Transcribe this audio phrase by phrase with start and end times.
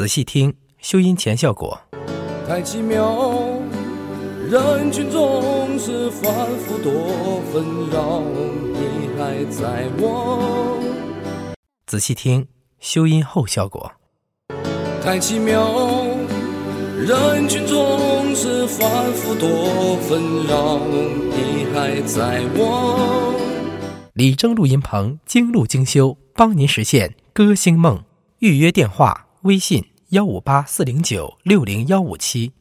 [0.00, 1.78] 仔细听，修音前效果。
[2.48, 3.38] 太奇妙，
[4.48, 7.62] 人群中是反复多纷
[7.92, 8.22] 扰，
[8.72, 10.80] 你还在我。
[11.86, 12.46] 仔细听，
[12.78, 13.92] 修音后效果。
[15.04, 15.70] 太奇妙，
[16.96, 23.34] 人群中是反复多纷扰，你还在我。
[24.14, 28.02] 李征录音棚精录精修，帮您实现歌星梦。
[28.38, 32.52] 预约电话：微信幺五八四零九六零幺五七。